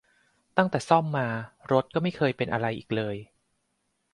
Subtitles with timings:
[0.57, 1.27] ตั้งแต่ที่ซ่อมมา
[1.71, 3.15] รถก็ไม่เคยเป็นอะไรอีกเลย